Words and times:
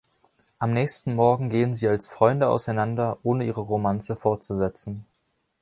Am 0.57 0.73
nächsten 0.73 1.13
Morgen 1.13 1.51
gehen 1.51 1.75
sie 1.75 1.87
als 1.87 2.07
Freunde 2.07 2.49
auseinander, 2.49 3.19
ohne 3.21 3.43
ihre 3.43 3.61
Romanze 3.61 4.15
fortzusetzen. 4.15 5.05